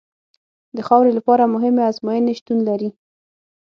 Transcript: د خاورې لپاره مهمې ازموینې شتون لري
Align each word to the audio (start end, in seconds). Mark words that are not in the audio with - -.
د 0.75 0.77
خاورې 0.87 1.11
لپاره 1.17 1.51
مهمې 1.53 1.81
ازموینې 1.89 2.33
شتون 2.39 2.59
لري 2.69 2.89